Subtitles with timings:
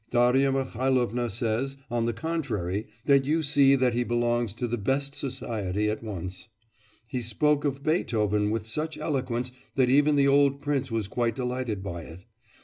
[0.09, 5.13] Darya Mihailovna says, on the contrary, that you see that he belongs to the best
[5.13, 6.47] society at once.
[7.05, 11.83] He spoke of Beethoven with such eloquence that even the old prince was quite delighted
[11.83, 12.25] by it.